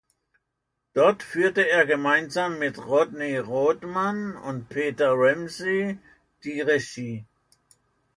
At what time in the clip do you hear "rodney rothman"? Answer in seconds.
2.87-4.35